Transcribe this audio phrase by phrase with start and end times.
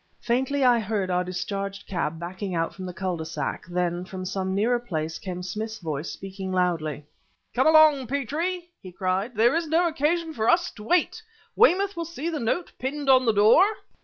[0.19, 4.25] Faintly, I heard our discharged cab backing out from the cul de sac; then, from
[4.25, 7.05] some nearer place, came Smith's voice speaking loudly.
[7.53, 11.21] "Come along, Petrie!" he cried; "there is no occasion for us to wait.
[11.55, 13.63] Weymouth will see the note pinned on the door."